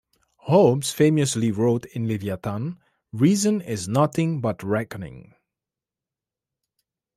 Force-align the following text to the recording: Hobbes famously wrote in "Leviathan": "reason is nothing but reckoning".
Hobbes 0.47 0.89
famously 0.91 1.51
wrote 1.51 1.85
in 1.85 2.07
"Leviathan": 2.07 2.79
"reason 3.13 3.61
is 3.61 3.87
nothing 3.87 4.41
but 4.41 4.63
reckoning". 4.63 5.35